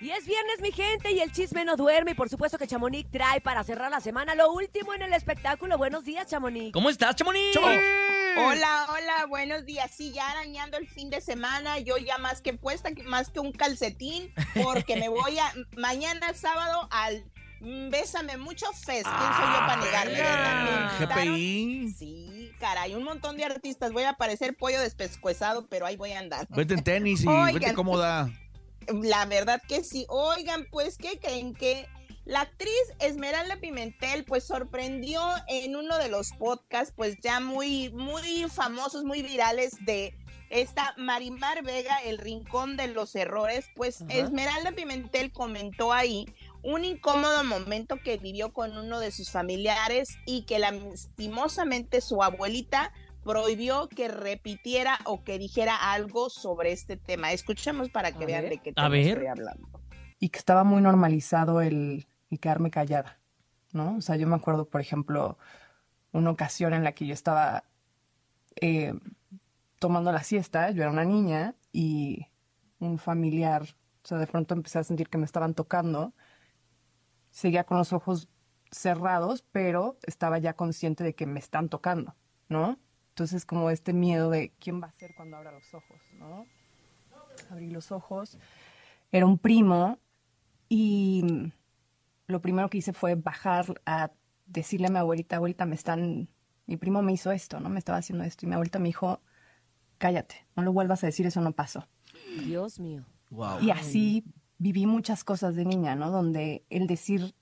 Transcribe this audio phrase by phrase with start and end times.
[0.00, 2.12] Y es viernes, mi gente, y el chisme no duerme.
[2.12, 5.76] Y por supuesto que Chamonix trae para cerrar la semana lo último en el espectáculo.
[5.76, 6.72] Buenos días, Chamonix.
[6.72, 7.56] ¿Cómo estás, Chamonix?
[7.56, 9.90] Hola, hola, buenos días.
[9.92, 13.50] Sí, ya arañando el fin de semana, yo ya más que puesta, más que un
[13.50, 14.32] calcetín,
[14.62, 17.24] porque me voy a mañana sábado al
[17.60, 19.04] Bésame Mucho Fest.
[19.08, 20.18] ¿Quién soy yo para negarme?
[20.22, 21.34] Ah, Me invitaron.
[21.34, 21.94] GPI.
[21.98, 23.90] Sí, caray, un montón de artistas.
[23.92, 26.46] Voy a parecer pollo despescuezado, pero ahí voy a andar.
[26.50, 27.54] Vete en tenis y Oigan.
[27.54, 28.30] vete cómoda.
[28.92, 30.06] La verdad que sí.
[30.08, 31.88] Oigan, pues, ¿qué creen que
[32.24, 38.44] la actriz Esmeralda Pimentel, pues, sorprendió en uno de los podcasts, pues, ya muy, muy
[38.50, 40.14] famosos, muy virales de
[40.50, 43.66] esta Marimar Vega, El Rincón de los Errores?
[43.74, 44.12] Pues, Ajá.
[44.12, 46.26] Esmeralda Pimentel comentó ahí
[46.62, 52.92] un incómodo momento que vivió con uno de sus familiares y que lastimosamente su abuelita
[53.28, 57.30] prohibió que repitiera o que dijera algo sobre este tema.
[57.32, 58.50] Escuchemos para que A vean ver.
[58.52, 59.68] de qué A tema estoy hablando.
[60.18, 63.20] y que estaba muy normalizado el, el quedarme callada,
[63.72, 63.96] ¿no?
[63.96, 65.36] O sea, yo me acuerdo, por ejemplo,
[66.12, 67.64] una ocasión en la que yo estaba
[68.62, 68.94] eh,
[69.78, 72.26] tomando la siesta, yo era una niña y
[72.78, 73.62] un familiar,
[74.02, 76.14] o sea, de pronto empecé a sentir que me estaban tocando,
[77.30, 78.28] seguía con los ojos
[78.70, 82.16] cerrados, pero estaba ya consciente de que me están tocando,
[82.48, 82.78] ¿no?
[83.18, 86.46] Entonces, como este miedo de quién va a ser cuando abra los ojos, ¿no?
[87.50, 88.38] Abrí los ojos,
[89.10, 89.98] era un primo
[90.68, 91.50] y
[92.28, 94.12] lo primero que hice fue bajar a
[94.46, 96.28] decirle a mi abuelita, abuelita, me están,
[96.66, 97.68] mi primo me hizo esto, ¿no?
[97.70, 98.46] Me estaba haciendo esto.
[98.46, 99.20] Y mi abuelita me dijo,
[99.98, 101.88] cállate, no lo vuelvas a decir, eso no pasó.
[102.44, 103.04] Dios mío.
[103.30, 103.58] Wow.
[103.60, 104.22] Y así
[104.58, 106.12] viví muchas cosas de niña, ¿no?
[106.12, 107.34] Donde el decir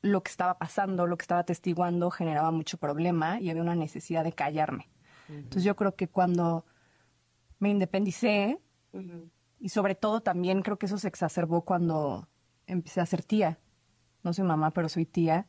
[0.00, 4.24] lo que estaba pasando, lo que estaba atestiguando, generaba mucho problema y había una necesidad
[4.24, 4.88] de callarme.
[5.28, 6.64] Entonces yo creo que cuando
[7.58, 8.58] me independicé,
[9.60, 12.28] y sobre todo también creo que eso se exacerbó cuando
[12.66, 13.58] empecé a ser tía.
[14.22, 15.46] No soy mamá, pero soy tía.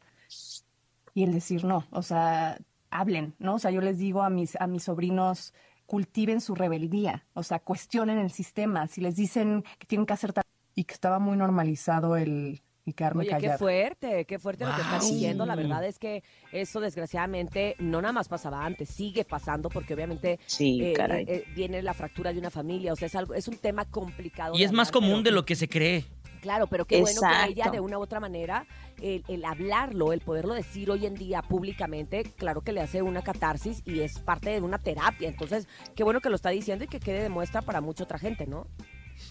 [1.14, 2.58] Y el decir no, o sea,
[2.90, 3.56] hablen, ¿no?
[3.56, 5.54] O sea, yo les digo a mis, a mis sobrinos,
[5.86, 8.88] cultiven su rebeldía, o sea, cuestionen el sistema.
[8.88, 10.44] Si les dicen que tienen que hacer tal...
[10.78, 14.82] Y que estaba muy normalizado el, el quedarme Oye, qué fuerte, qué fuerte lo que
[14.82, 15.12] estás Wow.
[15.12, 15.46] diciendo.
[15.46, 20.40] La verdad es que eso desgraciadamente no nada más pasaba antes, sigue pasando porque obviamente
[20.46, 21.24] Sí, eh, caray.
[21.24, 23.86] eh, eh, viene la fractura de una familia, o sea, es algo, es un tema
[23.86, 24.56] complicado.
[24.56, 26.06] Y es más común de lo que se cree.
[26.42, 28.68] Claro, pero qué bueno que ella de una u otra manera,
[29.02, 33.24] el, el hablarlo, el poderlo decir hoy en día públicamente, claro que le hace una
[33.24, 35.28] catarsis y es parte de una terapia.
[35.28, 38.20] Entonces, qué bueno que lo está diciendo y que quede de muestra para mucha otra
[38.20, 38.68] gente, ¿no?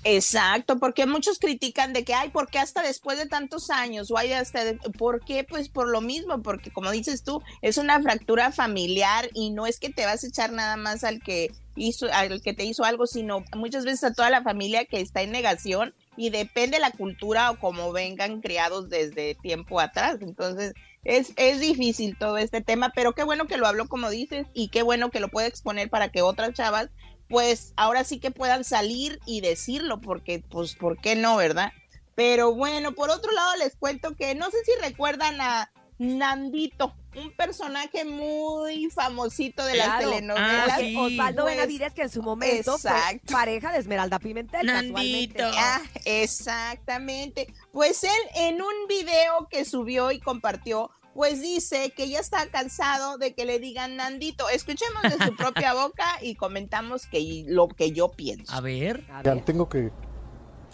[0.06, 4.10] Exacto, porque muchos critican de que, ay, ¿por qué hasta después de tantos años?
[4.10, 5.44] O ay, hasta de- ¿Por qué?
[5.44, 9.80] Pues por lo mismo, porque como dices tú, es una fractura familiar y no es
[9.80, 13.06] que te vas a echar nada más al que hizo, al que te hizo algo,
[13.06, 17.50] sino muchas veces a toda la familia que está en negación y depende la cultura
[17.50, 20.18] o cómo vengan criados desde tiempo atrás.
[20.20, 20.74] Entonces,
[21.04, 24.68] es, es difícil todo este tema, pero qué bueno que lo habló como dices y
[24.68, 26.90] qué bueno que lo puede exponer para que otras chavas
[27.28, 31.72] pues ahora sí que puedan salir y decirlo, porque pues, ¿por qué no, verdad?
[32.14, 37.30] Pero bueno, por otro lado les cuento que no sé si recuerdan a Nandito, un
[37.36, 40.70] personaje muy famosito de las telenovelas.
[40.72, 40.96] Ah, sí.
[40.96, 43.32] Osvaldo Pues, Benavides, que en su momento fue exacto.
[43.32, 44.66] pareja de Esmeralda Pimentel.
[44.66, 45.40] casualmente.
[45.40, 45.44] Nandito.
[45.56, 47.46] Ah, exactamente.
[47.72, 53.18] Pues él en un video que subió y compartió, pues dice que ya está cansado
[53.18, 54.48] de que le digan Nandito.
[54.48, 58.52] Escuchemos de su propia boca y comentamos que lo que yo pienso.
[58.52, 59.06] A ver.
[59.10, 59.44] A ver.
[59.44, 59.92] tengo que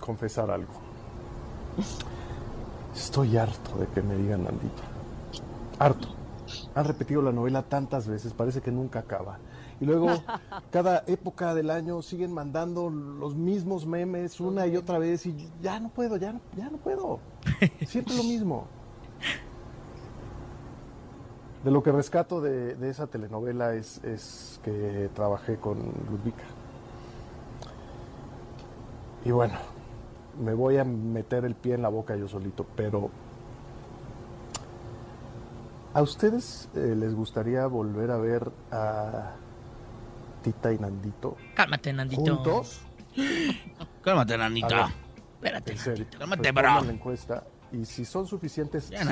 [0.01, 0.73] confesar algo.
[2.95, 4.83] Estoy harto de que me digan Nandito.
[5.79, 6.17] Harto.
[6.75, 9.39] Han repetido la novela tantas veces, parece que nunca acaba.
[9.81, 10.09] Y luego,
[10.71, 15.79] cada época del año siguen mandando los mismos memes una y otra vez y ya
[15.81, 17.21] no puedo, ya no, ya no puedo.
[17.87, 18.80] Siempre lo mismo.
[21.65, 25.79] De lo que rescato de, de esa telenovela es, es que trabajé con
[26.11, 26.43] Ludvika.
[29.27, 29.59] Y bueno,
[30.43, 33.11] me voy a meter el pie en la boca yo solito, pero
[35.93, 39.33] ¿a ustedes eh, les gustaría volver a ver a
[40.43, 42.23] Tita y Nandito Cálmate, Nandito.
[42.23, 42.81] juntos?
[44.03, 44.69] Cálmate, A Nandito.
[44.69, 44.87] ver.
[45.35, 46.05] Espérate, En serio.
[46.05, 46.19] Nandito.
[46.19, 46.81] Cálmate, bro.
[46.87, 49.05] la encuesta y si son suficientes, Ya, sí,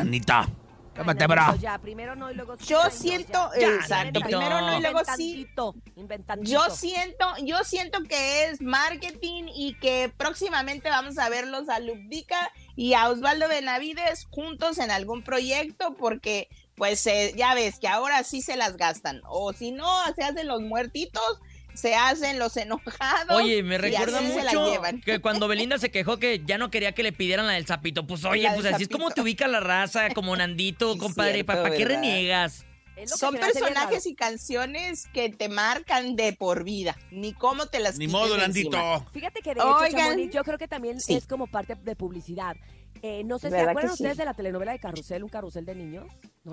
[1.05, 1.56] Bro.
[1.61, 2.65] Ya, primero no y luego sí.
[2.67, 3.69] Yo siento, ya.
[3.69, 5.31] Exacto, primero no y luego sí.
[5.31, 6.50] Inventandito, inventandito.
[6.50, 12.50] Yo siento, yo siento que es marketing y que próximamente vamos a verlos a Ludvika
[12.77, 18.23] y a Osvaldo Benavides juntos en algún proyecto porque pues eh, ya ves que ahora
[18.23, 21.41] sí se las gastan o si no se hacen los muertitos
[21.79, 23.37] se hacen los enojados.
[23.37, 27.13] Oye, me recuerda mucho que cuando Belinda se quejó que ya no quería que le
[27.13, 28.07] pidieran la del sapito.
[28.07, 31.45] Pues oye, pues así es como te ubica la raza, como Nandito, compadre.
[31.45, 32.65] ¿Para qué reniegas?
[33.06, 36.97] Son personajes y canciones que te marcan de por vida.
[37.11, 39.05] Ni cómo te las Ni modo, encima.
[39.12, 40.00] Fíjate que de hecho, Oigan.
[40.00, 41.15] Chamonix, yo creo que también Sí.
[41.15, 42.56] es como parte de publicidad.
[43.00, 44.03] Eh, no sé si se ¿Verdad acuerdan sí?
[44.03, 46.06] ustedes de la telenovela de Carrusel, un carrusel de niños.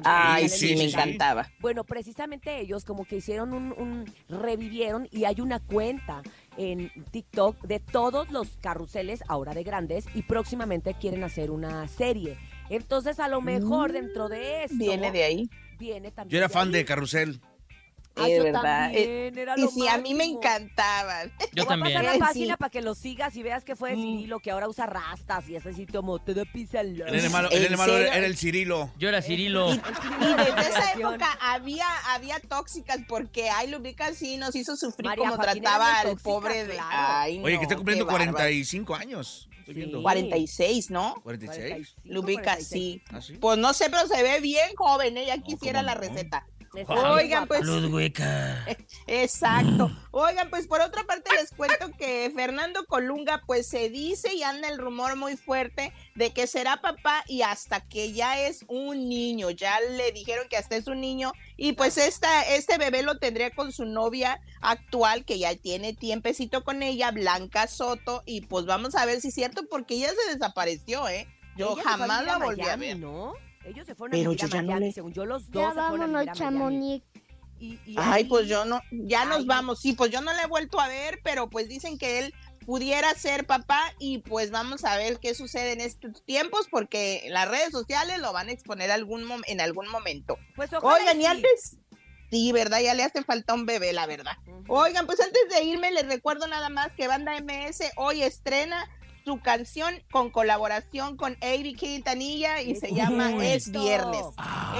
[0.04, 1.50] Ay, Sí, me encantaba.
[1.60, 6.22] Bueno, precisamente ellos como que hicieron un, un- revivieron y hay una cuenta
[6.58, 12.38] en TikTok de todos los carruseles ahora de grandes y próximamente quieren hacer una serie.
[12.70, 15.50] Entonces, a lo mejor dentro de esto Mm, Viene de ahí.
[15.78, 17.40] Viene también Yo era fan de Carrusel.
[18.18, 18.62] Ah, Eh, yo verdad.
[18.62, 21.32] también, era Y lo sí, a mí me encantaban.
[21.32, 21.94] Yo Te voy a también.
[21.98, 22.20] pasar Eh, la sí.
[22.20, 24.02] página para que lo sigas y veas que fue de Mm.
[24.02, 27.58] Cirilo, que ahora usa rastas y ese sitio como todo pisa el El malo, el
[27.58, 28.92] ¿En nene malo era el Cirilo.
[28.98, 29.74] Yo era Cirilo.
[29.74, 35.06] Y desde esa época había, había tóxicas porque ay, lo ubicas sí nos hizo sufrir
[35.08, 36.74] María como Joaquina trataba era al tóxica, pobre de.
[36.76, 36.90] claro.
[36.92, 38.32] Ay, Oye, no, que está cumpliendo qué bárbaro.
[38.34, 39.50] 45 años.
[39.66, 39.74] Sí.
[39.74, 40.02] viendo.
[40.04, 41.16] 46, ¿no?
[41.24, 41.96] 46.
[42.04, 43.02] Lo ubicas, sí.
[43.12, 43.34] ¿Ah, sí?
[43.42, 46.02] Pues no sé, pero se ve bien joven, ella No, quisiera la no.
[46.02, 46.46] receta.
[46.88, 47.80] Oigan, pues- guapa.
[47.82, 48.66] Luz hueca.
[49.08, 49.92] Exacto.
[50.12, 54.68] Oigan, pues por otra parte les cuento que Fernando Colunga pues se dice y anda
[54.68, 59.50] el rumor muy fuerte de que será papá y hasta que ya es un niño,
[59.52, 63.52] ya le dijeron que hasta es un niño y pues esta, este bebé lo tendría
[63.52, 68.96] con su novia actual que ya tiene tiempecito con ella, Blanca Soto y pues vamos
[68.96, 71.28] a ver si es cierto porque ella se desapareció, ¿eh?
[71.58, 72.98] Yo Ella jamás la volví a Miami, ver.
[72.98, 73.34] ¿no?
[73.66, 75.70] Ellos se fueron Pero a vivir yo a no le- según yo los dos Ya
[75.70, 76.38] se fueron a vámonos.
[76.38, 77.04] Chamonix.
[77.60, 79.80] Y- y Ay, ahí- pues yo no, ya nos vamos.
[79.80, 82.34] Sí, pues yo no la he vuelto a ver, pero pues dicen que él
[82.66, 87.48] pudiera ser papá y pues vamos a ver qué sucede en estos tiempos porque las
[87.48, 90.38] redes sociales lo van a exponer algún mom- en algún momento.
[90.56, 91.28] Pues ojalá Oigan, y sí.
[91.28, 91.78] antes,
[92.32, 92.82] sí, ¿verdad?
[92.82, 94.34] Ya le hace falta un bebé, la verdad.
[94.68, 98.86] Oigan, pues antes de irme les recuerdo nada más que Banda MS hoy estrena
[99.26, 103.72] su canción con colaboración con Eddie Quintanilla y se llama Es.
[103.72, 104.26] Viernes.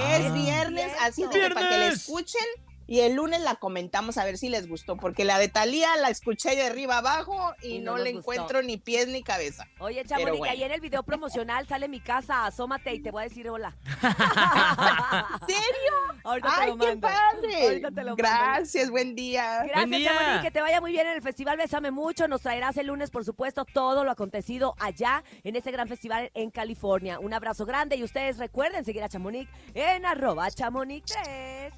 [0.08, 2.44] Es viernes, así es de que para que la escuchen
[2.86, 6.08] y el lunes la comentamos a ver si les gustó, porque la de Talía la
[6.10, 8.32] escuché de arriba abajo y, Y no, le gustó.
[8.32, 9.66] encuentro ni pies ni cabeza.
[9.78, 10.52] Oye, Chamonix, bueno.
[10.52, 13.74] ahí en el video promocional sale mi casa, asómate y te voy a decir hola.
[15.46, 16.20] ¿Serio?
[16.24, 17.08] Ahorita te ¡Ay, lo qué mando.
[17.08, 17.62] padre!
[17.62, 18.16] Ahorita te lo mando.
[18.16, 19.58] Gracias, buen día.
[19.58, 20.12] Buen Gracias, día.
[20.12, 22.28] Chamonix, que te vaya muy bien en el festival Bésame Mucho.
[22.28, 26.50] Nos traerás el lunes, por supuesto, todo lo acontecido allá en ese gran festival en
[26.50, 27.18] California.
[27.18, 31.74] Un abrazo grande y ustedes recuerden seguir a Chamonix en arroba Chamonix 3.